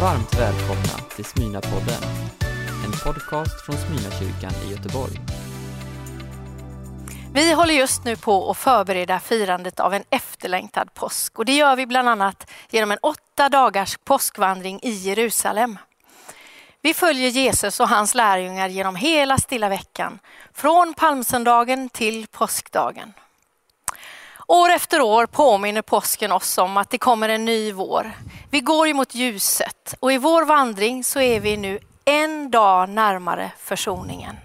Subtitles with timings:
[0.00, 2.02] Varmt välkomna till Smyna-podden,
[2.84, 5.20] en podcast från Smyna-kyrkan i Göteborg.
[7.34, 11.76] Vi håller just nu på att förbereda firandet av en efterlängtad påsk och det gör
[11.76, 15.78] vi bland annat genom en åtta dagars påskvandring i Jerusalem.
[16.82, 20.18] Vi följer Jesus och hans lärjungar genom hela stilla veckan,
[20.52, 23.12] från palmsöndagen till påskdagen.
[24.46, 28.12] År efter år påminner påsken oss om att det kommer en ny vår.
[28.50, 33.52] Vi går mot ljuset och i vår vandring så är vi nu en dag närmare
[33.58, 34.36] försoningen.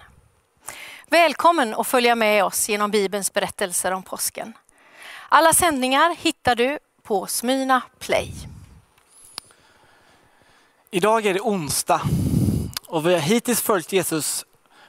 [1.08, 4.54] Välkommen att följa med oss genom Bibelns berättelser om påsken.
[5.30, 8.34] Alla sändningar hittar du på Smyna Play.
[10.92, 12.02] Idag är det onsdag
[12.88, 14.46] och vi har hittills följt Jesus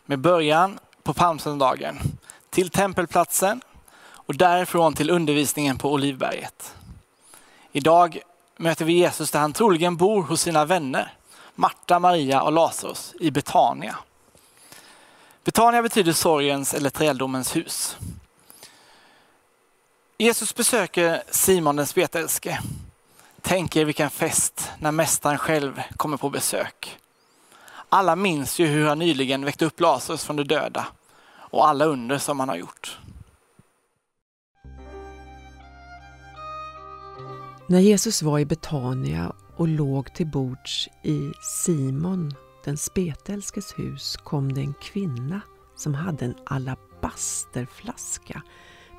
[0.06, 1.98] med början på palmsöndagen
[2.50, 3.60] till tempelplatsen
[4.30, 6.74] och därifrån till undervisningen på Olivberget.
[7.72, 8.18] Idag
[8.56, 11.14] möter vi Jesus där han troligen bor hos sina vänner,
[11.54, 13.96] Marta, Maria och Lazarus i Betania.
[15.44, 17.96] Betania betyder sorgens eller träldomens hus.
[20.18, 22.60] Jesus besöker Simon den spetälske.
[23.40, 26.98] Tänk er vilken fest när mästaren själv kommer på besök.
[27.88, 30.86] Alla minns ju hur han nyligen väckte upp Lazarus från de döda
[31.32, 32.98] och alla under som han har gjort.
[37.70, 41.32] När Jesus var i Betania och låg till bords i
[41.64, 45.40] Simon den spetälskes hus kom det en kvinna
[45.76, 48.42] som hade en alabasterflaska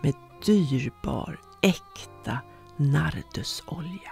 [0.03, 0.13] med
[0.45, 2.39] dyrbar, äkta
[2.77, 4.11] nardusolja.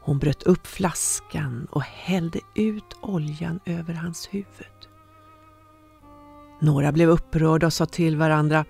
[0.00, 4.88] Hon bröt upp flaskan och hällde ut oljan över hans huvud.
[6.60, 8.64] Några blev upprörda och sa till varandra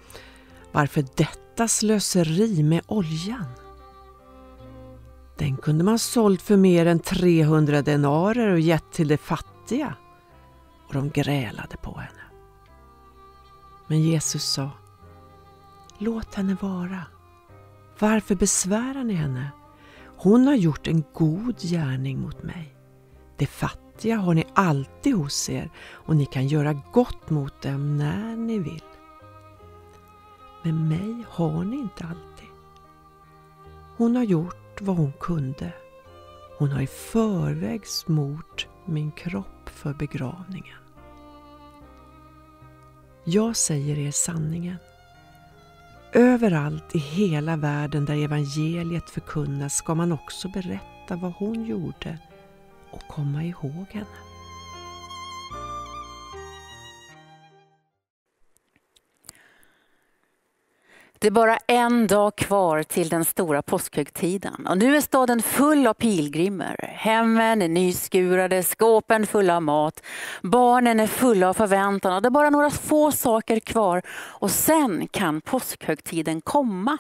[0.73, 3.62] Varför detta slöseri med oljan?
[5.43, 9.95] Den kunde man sålt för mer än 300 denarer och gett till de fattiga.
[10.89, 12.23] Och de grälade på henne.
[13.87, 14.70] Men Jesus sa
[15.98, 17.01] Låt henne vara.
[17.98, 19.51] Varför besvärar ni henne?
[20.17, 22.74] Hon har gjort en god gärning mot mig.
[23.36, 28.36] De fattiga har ni alltid hos er och ni kan göra gott mot dem när
[28.36, 28.85] ni vill.
[30.63, 32.48] Men mig har ni inte alltid.
[33.97, 35.73] Hon har gjort vad hon kunde.
[36.59, 40.77] Hon har i förväg smort min kropp för begravningen.
[43.25, 44.77] Jag säger er sanningen.
[46.13, 52.19] Överallt i hela världen där evangeliet förkunnas ska man också berätta vad hon gjorde
[52.91, 54.32] och komma ihåg henne.
[61.23, 65.87] Det är bara en dag kvar till den stora påskhögtiden och nu är staden full
[65.87, 66.91] av pilgrimer.
[66.95, 70.03] Hemmen är nyskurade, skåpen fulla av mat,
[70.43, 75.09] barnen är fulla av förväntan och det är bara några få saker kvar och sen
[75.09, 76.99] kan påskhögtiden komma.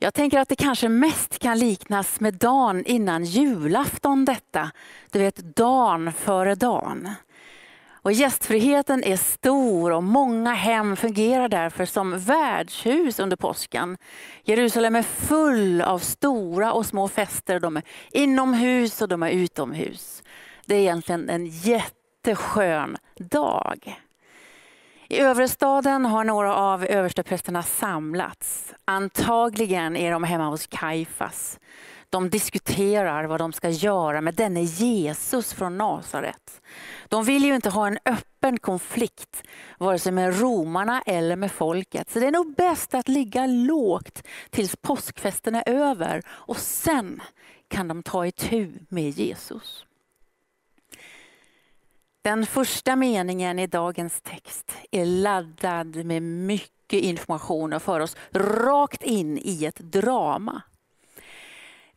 [0.00, 4.70] Jag tänker att det kanske mest kan liknas med dagen innan julafton detta.
[5.10, 7.08] Du vet, dagen före dagen.
[8.06, 13.98] Och gästfriheten är stor och många hem fungerar därför som värdshus under påsken.
[14.44, 17.60] Jerusalem är full av stora och små fester.
[17.60, 20.22] De är inomhus och de är utomhus.
[20.66, 24.00] Det är egentligen en jätteskön dag.
[25.08, 28.74] I övre staden har några av översteprästerna samlats.
[28.84, 31.58] Antagligen är de hemma hos Kaifas.
[32.10, 36.60] De diskuterar vad de ska göra med denne Jesus från Nasaret.
[37.08, 39.42] De vill ju inte ha en öppen konflikt,
[39.78, 42.10] vare sig med romarna eller med folket.
[42.10, 47.22] Så det är nog bäst att ligga lågt tills påskfesten är över och sen
[47.68, 49.86] kan de ta itu med Jesus.
[52.22, 59.02] Den första meningen i dagens text är laddad med mycket information och för oss rakt
[59.02, 60.62] in i ett drama.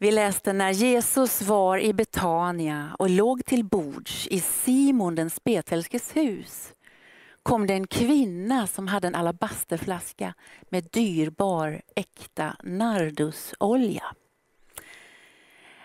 [0.02, 6.16] Vi läste när Jesus var i Betania och låg till bords i Simon den spetälskes
[6.16, 6.74] hus
[7.44, 10.34] kom det en kvinna som hade en alabasterflaska
[10.70, 14.04] med dyrbar äkta nardusolja.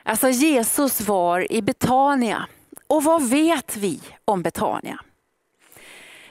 [0.02, 2.46] Alltså Jesus var i Betania.
[2.86, 5.00] Och vad vet vi om Betania?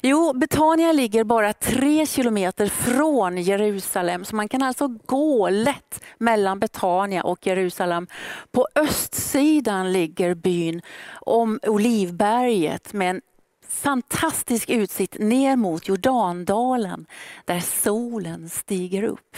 [0.05, 6.59] Jo, Betania ligger bara tre kilometer från Jerusalem, så man kan alltså gå lätt mellan
[6.59, 8.07] Betania och Jerusalem.
[8.51, 10.81] På östsidan ligger byn
[11.13, 13.21] om Olivberget med en
[13.67, 17.05] fantastisk utsikt ner mot Jordandalen
[17.45, 19.37] där solen stiger upp.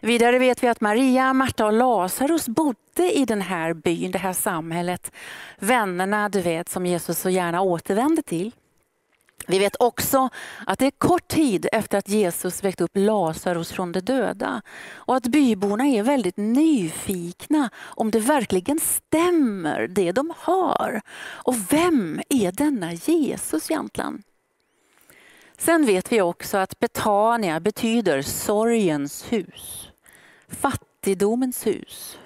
[0.00, 4.32] Vidare vet vi att Maria, Marta och Lazarus bodde i den här byn, det här
[4.32, 5.12] samhället.
[5.58, 8.52] Vännerna du vet som Jesus så gärna återvände till.
[9.50, 10.28] Vi vet också
[10.66, 14.62] att det är kort tid efter att Jesus väckt upp Lazarus från de döda
[14.92, 21.00] och att byborna är väldigt nyfikna om det verkligen stämmer det de hör.
[21.20, 24.22] Och vem är denna Jesus egentligen?
[25.58, 29.90] Sen vet vi också att Betania betyder sorgens hus,
[30.48, 32.18] fattigdomens hus.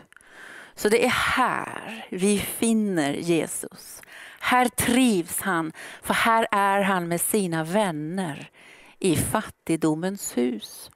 [0.74, 4.02] Så det är här vi finner Jesus.
[4.44, 5.72] Här trivs han,
[6.02, 8.50] för här är han med sina vänner
[8.98, 10.90] i fattigdomens hus.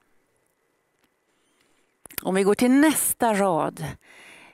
[2.22, 3.84] Om vi går till nästa rad.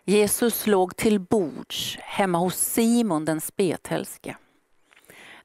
[0.05, 4.37] Jesus låg till bords hemma hos Simon den spetälske.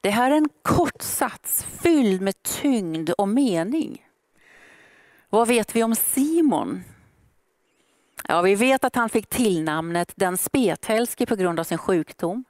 [0.02, 4.06] Det här är en kort sats fylld med tyngd och mening.
[5.30, 6.84] Vad vet vi om Simon?
[8.28, 12.44] Ja, vi vet att han fick tillnamnet den spetälske på grund av sin sjukdom.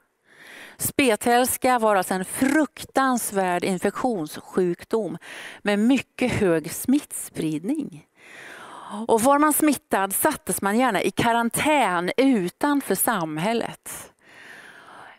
[0.78, 5.18] Spetälska var alltså en fruktansvärd infektionssjukdom
[5.62, 8.06] med mycket hög smittspridning.
[9.06, 14.12] Och var man smittad sattes man gärna i karantän utanför samhället.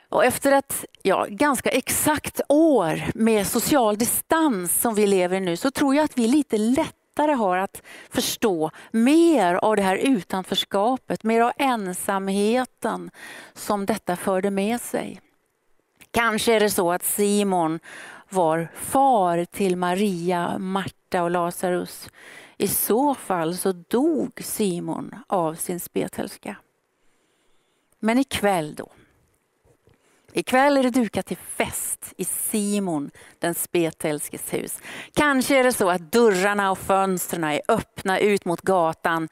[0.09, 5.57] Och efter ett ja, ganska exakt år med social distans som vi lever i nu
[5.57, 11.23] så tror jag att vi lite lättare har att förstå mer av det här utanförskapet,
[11.23, 13.11] mer av ensamheten
[13.53, 15.21] som detta förde med sig.
[16.11, 17.79] Kanske är det så att Simon
[18.29, 22.09] var far till Maria, Marta och Lazarus.
[22.57, 26.55] I så fall så dog Simon av sin spetälska.
[27.99, 28.91] Men ikväll då,
[30.33, 34.79] Ikväll är det dukat till fest i Simon den spetälskes hus.
[35.13, 39.29] Kanske är det så att dörrarna och fönstren är öppna ut mot gatan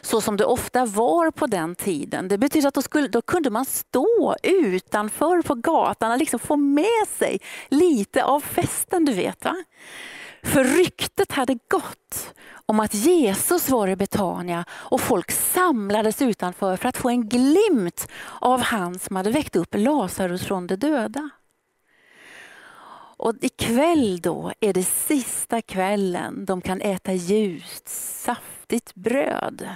[0.00, 2.28] så som det ofta var på den tiden.
[2.28, 6.56] Det betyder att då, skulle, då kunde man stå utanför på gatan och liksom få
[6.56, 9.04] med sig lite av festen.
[9.04, 9.56] du vet va?
[10.42, 12.34] För ryktet hade gått
[12.68, 18.08] om att Jesus var i Betania och folk samlades utanför för att få en glimt
[18.40, 21.30] av han som hade väckt upp Lazarus från de döda.
[23.16, 27.88] Och ikväll då är det sista kvällen de kan äta ljust,
[28.22, 29.68] saftigt bröd.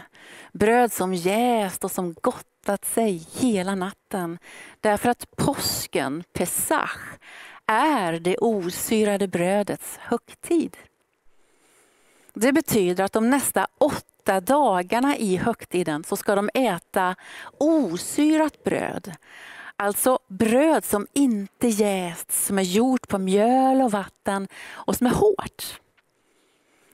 [0.53, 4.39] Bröd som jäst och som gottat sig hela natten.
[4.81, 7.19] Därför att påsken, Pesach,
[7.67, 10.77] är det osyrade brödets högtid.
[12.35, 17.15] Det betyder att de nästa åtta dagarna i högtiden så ska de äta
[17.59, 19.13] osyrat bröd.
[19.77, 25.11] Alltså bröd som inte jästs, som är gjort på mjöl och vatten och som är
[25.11, 25.81] hårt.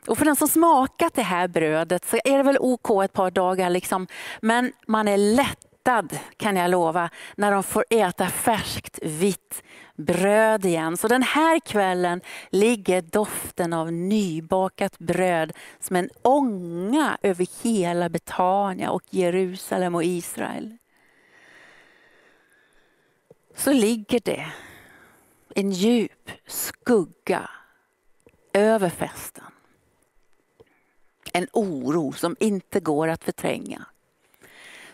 [0.06, 3.30] Och för den som smakat det här brödet så är det väl OK ett par
[3.30, 4.06] dagar, liksom.
[4.40, 9.62] men man är lätt mättad, kan jag lova när de får äta färskt vitt
[9.96, 10.96] bröd igen.
[10.96, 12.20] Så den här kvällen
[12.50, 20.76] ligger doften av nybakat bröd som en ånga över hela Betania och Jerusalem och Israel.
[23.54, 24.46] Så ligger det
[25.54, 27.50] en djup skugga
[28.52, 29.44] över festen.
[31.32, 33.86] En oro som inte går att förtränga.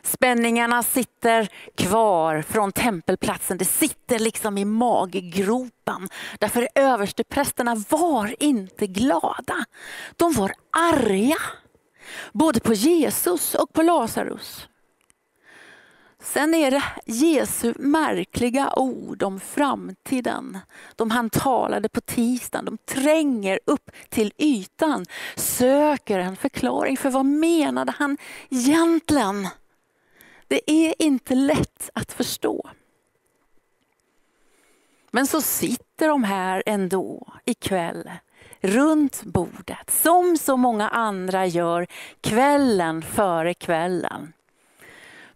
[0.05, 3.59] Spänningarna sitter kvar från tempelplatsen.
[3.59, 6.09] Det sitter liksom i maggropen.
[6.39, 9.65] Därför översteprästerna var inte glada.
[10.17, 11.37] De var arga.
[12.33, 14.69] Både på Jesus och på Lazarus.
[16.23, 20.59] Sen är det Jesu märkliga ord om framtiden.
[20.97, 25.07] De han talade på tisdagen, de tränger upp till ytan,
[25.37, 28.17] söker en förklaring för vad menade han
[28.51, 29.49] egentligen?
[30.49, 32.71] Det är inte lätt att förstå.
[35.11, 38.11] Men så sitter de här ändå ikväll
[38.61, 41.87] runt bordet som så många andra gör
[42.21, 44.33] kvällen före kvällen.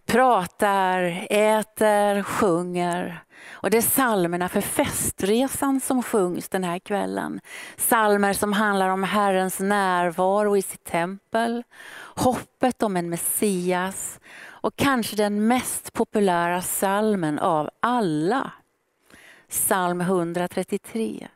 [0.06, 3.22] Pratar, äter, sjunger.
[3.50, 7.40] Och det är salmerna för festresan som sjungs den här kvällen.
[7.76, 11.62] Salmer som handlar om Herrens närvaro i sitt tempel,
[12.14, 14.20] hoppet om en Messias
[14.60, 18.52] och kanske den mest populära salmen av alla.
[19.48, 21.28] Psalm 133.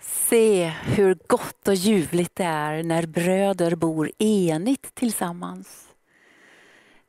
[0.00, 5.88] Se hur gott och ljuvligt det är när bröder bor enigt tillsammans.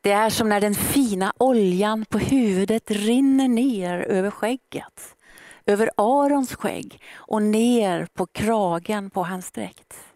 [0.00, 5.16] Det är som när den fina oljan på huvudet rinner ner över skägget,
[5.66, 10.09] över Arons skägg och ner på kragen på hans dräkt.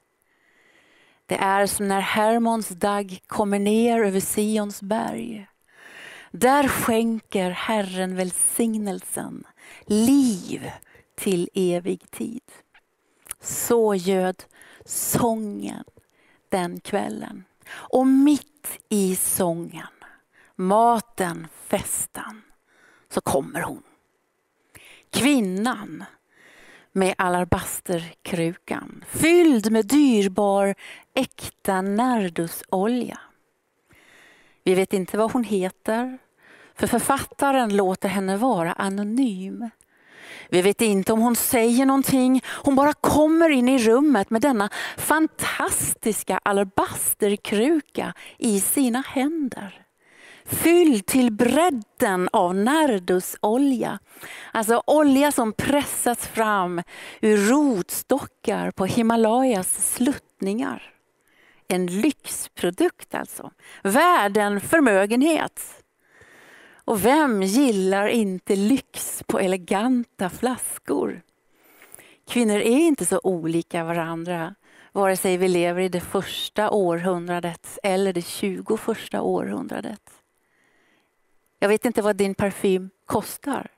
[1.26, 5.46] Det är som när Hermons dag kommer ner över Sions berg.
[6.30, 9.44] Där skänker Herren välsignelsen,
[9.86, 10.70] liv
[11.16, 12.42] till evig tid.
[13.40, 14.44] Så göd
[14.84, 15.84] sången
[16.48, 17.44] den kvällen.
[17.70, 19.86] Och mitt i sången,
[20.56, 22.42] maten, festen,
[23.14, 23.82] så kommer hon.
[25.10, 26.04] Kvinnan
[26.96, 30.74] med alabasterkrukan fylld med dyrbar
[31.14, 33.18] äkta nardusolja.
[34.64, 36.18] Vi vet inte vad hon heter,
[36.74, 39.70] för författaren låter henne vara anonym.
[40.48, 44.68] Vi vet inte om hon säger någonting, hon bara kommer in i rummet med denna
[44.96, 49.83] fantastiska alabasterkruka i sina händer.
[50.44, 53.98] Fylld till bredden av nardusolja.
[54.52, 56.82] Alltså olja som pressats fram
[57.20, 60.94] ur rotstockar på Himalayas sluttningar.
[61.68, 63.50] En lyxprodukt alltså.
[63.82, 65.84] Värd en förmögenhet.
[66.84, 71.22] Och vem gillar inte lyx på eleganta flaskor?
[72.28, 74.54] Kvinnor är inte så olika varandra,
[74.92, 80.13] vare sig vi lever i det första århundradet eller det tjugoförsta århundradet.
[81.64, 83.70] Jag vet inte vad din parfym kostar.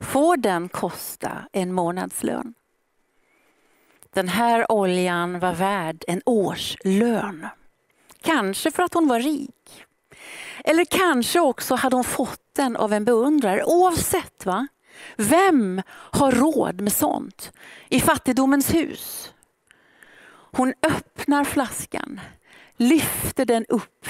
[0.00, 2.54] Får den kosta en månadslön?
[4.10, 7.48] Den här oljan var värd en årslön.
[8.22, 9.84] Kanske för att hon var rik.
[10.64, 13.64] Eller kanske också hade hon fått den av en beundrare.
[13.64, 14.68] Oavsett, va?
[15.16, 17.52] vem har råd med sånt
[17.88, 19.34] i fattigdomens hus?
[20.32, 22.20] Hon öppnar flaskan,
[22.76, 24.06] lyfter den upp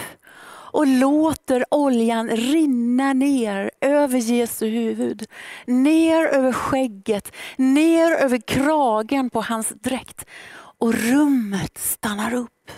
[0.72, 5.26] och låter oljan rinna ner över Jesu huvud.
[5.66, 10.24] Ner över skägget, ner över kragen på hans dräkt.
[10.54, 12.70] Och rummet stannar upp,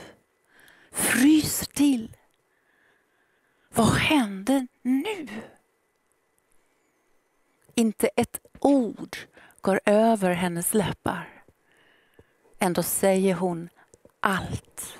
[0.93, 2.17] fryser till.
[3.75, 5.29] Vad hände nu?
[7.75, 9.17] Inte ett ord
[9.61, 11.43] går över hennes läppar.
[12.59, 13.69] Ändå säger hon
[14.21, 14.99] allt.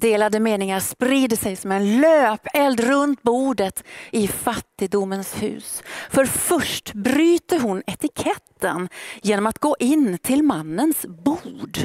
[0.00, 5.82] Delade meningar sprider sig som en löpeld runt bordet i fattigdomens hus.
[6.10, 8.88] För först bryter hon etiketten
[9.22, 11.78] genom att gå in till mannens bord.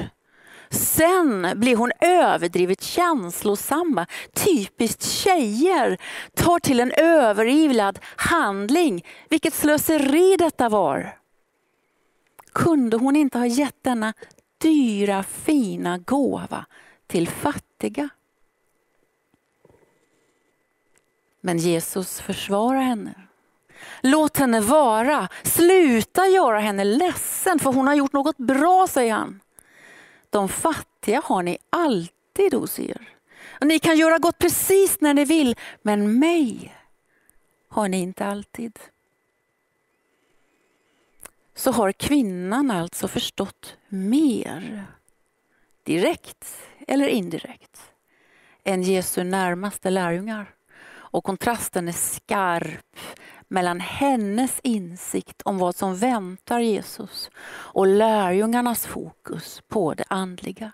[0.70, 4.06] Sen blir hon överdrivet känslosamma.
[4.34, 5.98] Typiskt tjejer
[6.36, 9.06] tar till en överivlad handling.
[9.30, 11.18] Vilket slöseri detta var.
[12.54, 14.14] Kunde hon inte ha gett denna
[14.62, 16.66] dyra fina gåva
[17.08, 17.71] till fattiga?
[21.42, 23.14] Men Jesus försvarar henne.
[24.02, 25.30] Låt henne vara.
[25.44, 29.40] Sluta göra henne ledsen för hon har gjort något bra, säger han.
[30.30, 33.10] De fattiga har ni alltid hos er.
[33.62, 36.76] Och ni kan göra gott precis när ni vill, men mig
[37.68, 38.80] har ni inte alltid.
[41.56, 44.86] Så har kvinnan alltså förstått mer,
[45.84, 46.48] direkt
[46.88, 47.82] eller indirekt,
[48.64, 50.56] än Jesu närmaste lärjungar.
[50.92, 52.98] Och kontrasten är skarp
[53.48, 60.72] mellan hennes insikt om vad som väntar Jesus och lärjungarnas fokus på det andliga.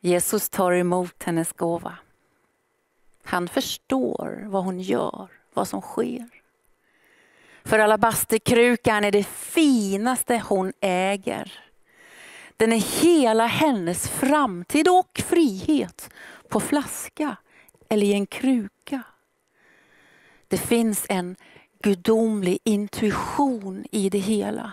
[0.00, 1.98] Jesus tar emot hennes gåva.
[3.24, 6.28] Han förstår vad hon gör, vad som sker.
[7.64, 11.71] För alabasterkrukan är det finaste hon äger.
[12.62, 16.10] Den är hela hennes framtid och frihet
[16.48, 17.36] på flaska
[17.88, 19.02] eller i en kruka.
[20.48, 21.36] Det finns en
[21.82, 24.72] gudomlig intuition i det hela.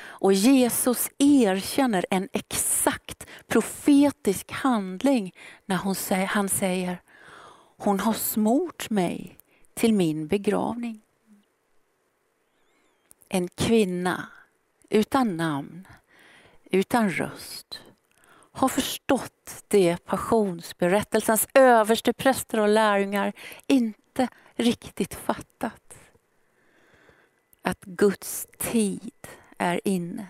[0.00, 5.34] Och Jesus erkänner en exakt profetisk handling
[5.66, 7.02] när hon säger, han säger
[7.76, 9.38] hon har smort mig
[9.74, 11.00] till min begravning.
[13.28, 14.28] En kvinna
[14.88, 15.86] utan namn,
[16.70, 17.80] utan röst
[18.52, 23.32] har förstått det passionsberättelsens överste präster och lärjungar
[23.66, 25.94] inte riktigt fattat.
[27.62, 29.26] Att Guds tid
[29.58, 30.26] är inne.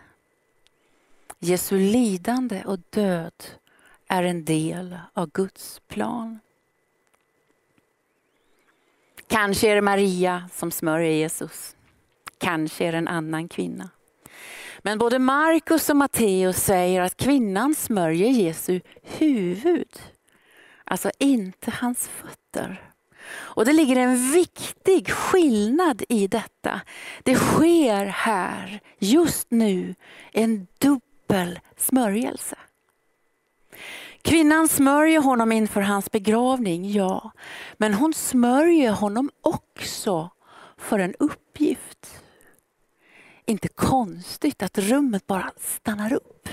[1.38, 3.44] Jesu lidande och död
[4.06, 6.40] är en del av Guds plan.
[9.26, 11.76] Kanske är det Maria som smörjer Jesus.
[12.38, 13.90] Kanske är det en annan kvinna.
[14.82, 20.02] Men både Markus och Matteus säger att kvinnan smörjer Jesu huvud.
[20.84, 22.90] Alltså inte hans fötter.
[23.32, 26.80] Och det ligger en viktig skillnad i detta.
[27.22, 29.94] Det sker här, just nu,
[30.32, 32.56] en dubbel dubbel smörjelse.
[34.22, 37.30] Kvinnan smörjer honom inför hans begravning, ja.
[37.76, 40.30] Men hon smörjer honom också
[40.78, 42.20] för en uppgift.
[43.50, 46.49] Inte konstigt att rummet bara stannar upp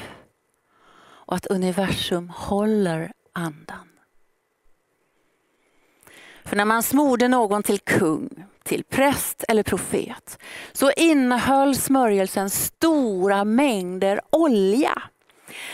[0.99, 3.89] och att universum håller andan.
[6.45, 10.39] För när man smorde någon till kung, till präst eller profet
[10.71, 15.01] så innehöll smörjelsen stora mängder olja.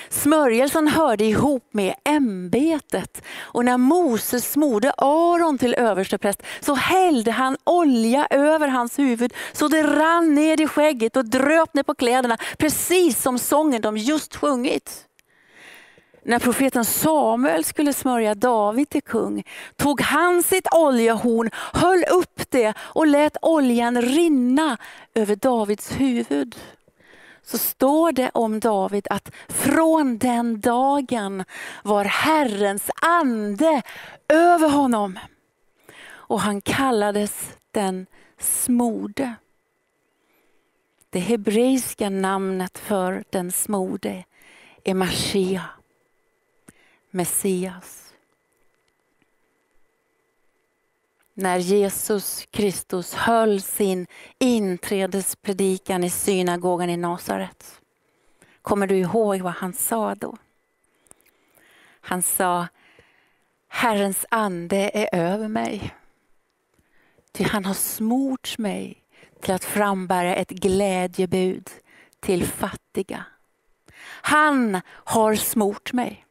[0.09, 7.57] Smörjelsen hörde ihop med ämbetet och när Moses smorde Aron till överstepräst så hällde han
[7.63, 12.37] olja över hans huvud så det rann ner i skägget och dröp ner på kläderna
[12.57, 15.07] precis som sången de just sjungit.
[16.25, 19.43] När profeten Samuel skulle smörja David till kung
[19.75, 24.77] tog han sitt oljehorn, höll upp det och lät oljan rinna
[25.15, 26.55] över Davids huvud
[27.43, 31.43] så står det om David att från den dagen
[31.83, 33.81] var Herrens ande
[34.27, 35.19] över honom.
[36.05, 38.05] Och han kallades den
[38.39, 39.35] smorde.
[41.09, 44.23] Det hebreiska namnet för den smorde
[44.83, 45.65] är Mashia,
[47.11, 48.02] Messias.
[51.33, 54.07] När Jesus Kristus höll sin
[54.39, 57.81] inträdespredikan i synagogan i Nasaret.
[58.61, 60.37] Kommer du ihåg vad han sa då?
[62.01, 62.67] Han sa,
[63.67, 65.95] Herrens ande är över mig.
[67.31, 69.03] Ty han har smort mig
[69.41, 71.69] till att frambära ett glädjebud
[72.19, 73.25] till fattiga.
[74.05, 76.25] Han har smort mig.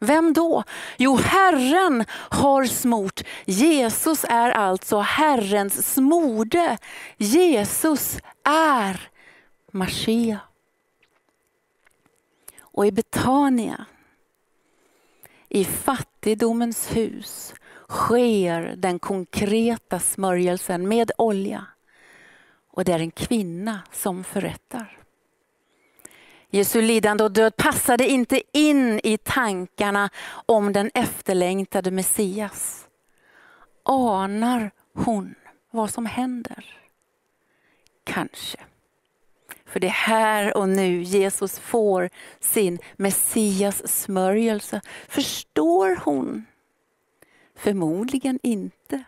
[0.00, 0.62] Vem då?
[0.96, 3.22] Jo, Herren har smort.
[3.44, 6.78] Jesus är alltså Herrens smorde.
[7.16, 9.10] Jesus är
[9.72, 10.40] Mashiach.
[12.60, 13.84] Och i Betania,
[15.48, 17.54] i fattigdomens hus,
[17.88, 21.66] sker den konkreta smörjelsen med olja.
[22.68, 24.98] Och det är en kvinna som förrättar.
[26.50, 30.10] Jesu lidande och död passade inte in i tankarna
[30.46, 32.88] om den efterlängtade Messias.
[33.82, 35.34] Anar hon
[35.70, 36.64] vad som händer?
[38.04, 38.58] Kanske.
[39.66, 44.80] För det är här och nu Jesus får sin Messias smörjelse.
[45.08, 46.46] Förstår hon?
[47.56, 49.04] Förmodligen inte.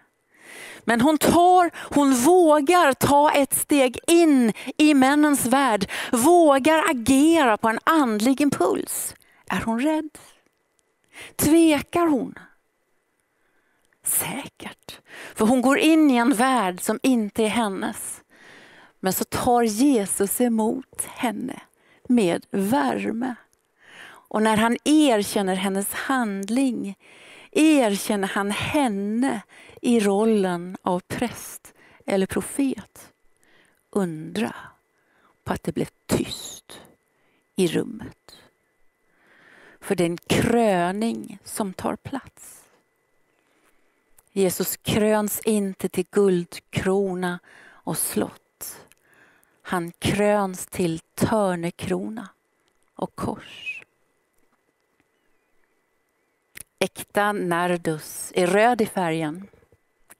[0.85, 7.69] Men hon tar, hon vågar ta ett steg in i männens värld, vågar agera på
[7.69, 9.15] en andlig impuls.
[9.51, 10.11] Är hon rädd?
[11.37, 12.35] Tvekar hon?
[14.05, 15.01] Säkert.
[15.35, 18.21] För hon går in i en värld som inte är hennes.
[19.01, 21.61] Men så tar Jesus emot henne
[22.09, 23.35] med värme.
[24.29, 26.99] Och när han erkänner hennes handling
[27.53, 29.41] erkänner han henne
[29.83, 31.75] i rollen av präst
[32.07, 33.13] eller profet.
[33.91, 34.55] Undra
[35.45, 36.81] på att det blev tyst
[37.57, 38.37] i rummet.
[39.81, 42.65] För det är en kröning som tar plats.
[44.33, 48.87] Jesus kröns inte till guldkrona och slott.
[49.63, 52.29] Han kröns till törnekrona
[52.95, 53.83] och kors.
[56.79, 59.47] Äkta nardus är röd i färgen.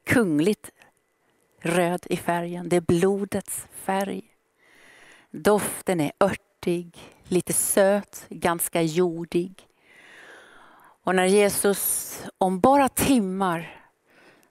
[0.09, 0.71] Kungligt
[1.61, 2.69] röd i färgen.
[2.69, 4.23] Det är blodets färg.
[5.31, 9.69] Doften är örtig, lite söt, ganska jordig.
[11.05, 13.85] Och när Jesus om bara timmar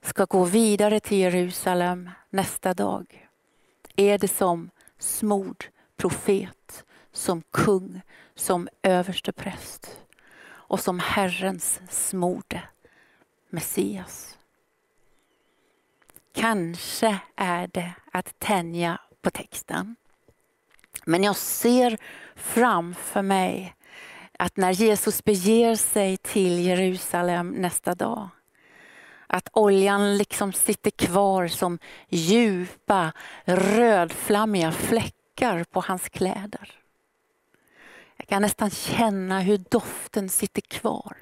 [0.02, 3.28] ska gå vidare till Jerusalem nästa dag
[3.96, 5.64] är det som smord
[5.96, 8.00] profet, som kung,
[8.34, 10.00] som överstepräst
[10.46, 12.62] och som Herrens smorde
[13.50, 14.37] Messias.
[16.38, 19.96] Kanske är det att tänja på texten.
[21.04, 21.98] Men jag ser
[22.36, 23.74] framför mig
[24.38, 28.28] att när Jesus beger sig till Jerusalem nästa dag
[29.26, 33.12] att oljan liksom sitter kvar som djupa
[33.44, 36.70] rödflammiga fläckar på hans kläder.
[38.16, 41.16] Jag kan nästan känna hur doften sitter kvar.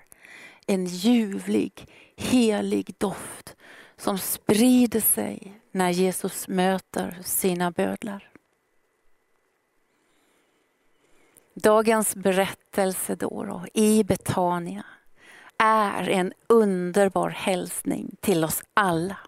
[0.67, 3.57] En ljuvlig, helig doft
[3.99, 8.31] som sprider sig när Jesus möter sina bödlar.
[11.55, 14.85] Dagens berättelse då, då i Betania
[15.59, 19.19] är en underbar hälsning till oss alla.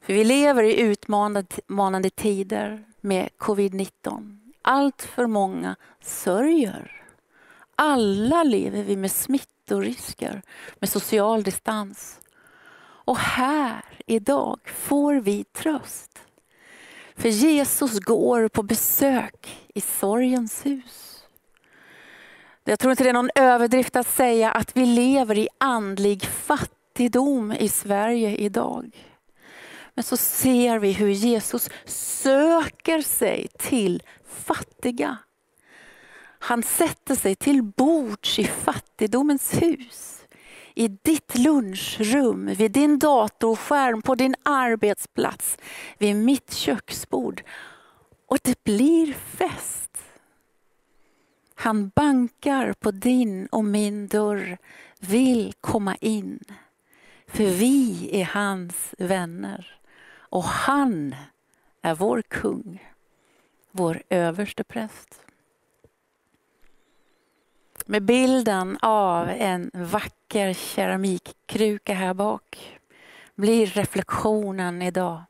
[0.00, 7.02] För vi lever i utmanande tider med covid-19 allt för många sörjer.
[7.74, 10.42] Alla lever vi med smittorisker,
[10.78, 12.20] med social distans.
[13.08, 16.18] Och här idag får vi tröst.
[17.16, 21.24] För Jesus går på besök i sorgens hus.
[22.64, 27.52] Jag tror inte det är någon överdrift att säga att vi lever i andlig fattigdom
[27.52, 29.06] i Sverige idag.
[29.94, 31.70] Men så ser vi hur Jesus
[32.22, 35.18] söker sig till fattiga.
[36.38, 40.17] Han sätter sig till bords i fattigdomens hus.
[40.78, 45.58] I ditt lunchrum, vid din datorskärm, på din arbetsplats,
[45.98, 47.42] vid mitt köksbord.
[48.26, 49.98] Och det blir fest.
[51.54, 54.58] Han bankar på din och min dörr,
[55.00, 56.40] vill komma in.
[57.26, 59.80] För vi är hans vänner.
[60.10, 61.14] Och han
[61.82, 62.92] är vår kung,
[63.70, 65.20] vår överste präst.
[67.90, 72.78] Med bilden av en vacker keramikkruka här bak
[73.34, 75.22] blir reflektionen idag.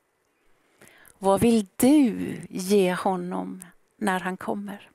[1.19, 3.65] Vad vill du ge honom
[3.97, 4.91] när han kommer?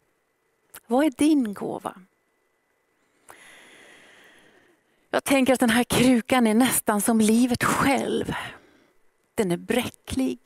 [0.88, 1.95] Vad är din gåva?
[5.10, 8.34] Jag tänker att den här krukan är nästan som livet själv.
[9.36, 10.39] Den är bräcklig.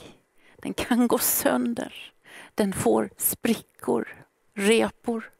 [0.57, 2.13] Den kan gå sönder.
[2.55, 5.31] Den får sprickor, repor.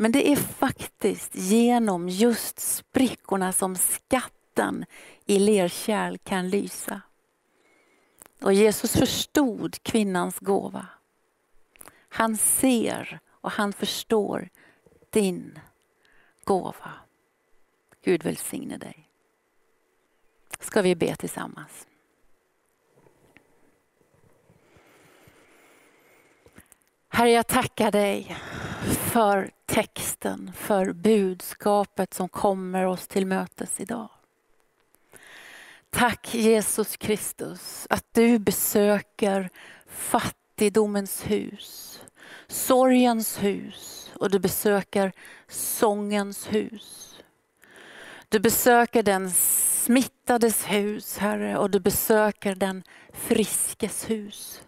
[0.00, 4.84] Men det är faktiskt genom just sprickorna som skatten
[5.26, 7.00] i lerkärl kan lysa.
[8.42, 10.86] Och Jesus förstod kvinnans gåva.
[12.08, 14.48] Han ser och han förstår
[15.10, 15.58] din
[16.44, 16.92] gåva.
[18.04, 19.08] Gud välsigne dig.
[20.60, 21.86] Ska vi be tillsammans.
[27.08, 28.36] Herre, jag tackar dig
[29.12, 34.08] för texten, för budskapet som kommer oss till mötes idag.
[35.90, 39.50] Tack Jesus Kristus att du besöker
[39.86, 42.00] fattigdomens hus,
[42.46, 45.12] sorgens hus och du besöker
[45.48, 47.18] sångens hus.
[48.28, 54.62] Du besöker den smittades hus, Herre, och du besöker den friskes hus.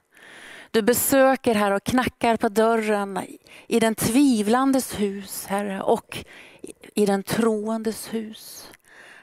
[0.72, 3.26] Du besöker här och knackar på dörren
[3.66, 6.24] i den tvivlandes hus, Herre, och
[6.94, 8.70] i den troendes hus.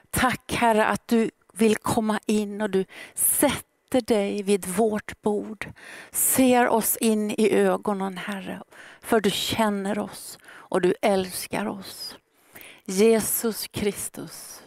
[0.09, 5.71] Tack Herre att du vill komma in och du sätter dig vid vårt bord.
[6.11, 8.63] Ser oss in i ögonen Herre,
[9.01, 12.15] för du känner oss och du älskar oss.
[12.85, 14.61] Jesus Kristus,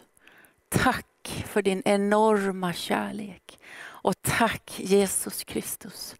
[0.69, 3.59] tack för din enorma kärlek.
[3.81, 6.15] Och tack Jesus Kristus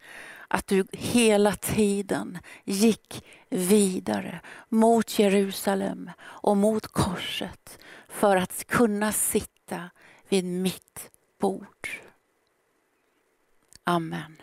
[0.54, 9.90] att du hela tiden gick vidare mot Jerusalem och mot korset för att kunna sitta
[10.30, 11.90] vid mitt bord.
[13.84, 14.36] Amen.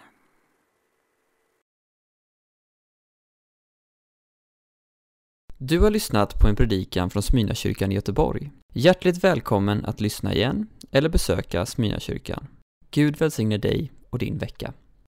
[5.58, 8.50] Du har lyssnat på en predikan från Smyrnakyrkan i Göteborg.
[8.72, 12.46] Hjärtligt välkommen att lyssna igen eller besöka Smyrnakyrkan.
[12.90, 14.72] Gud välsigne dig och din vecka.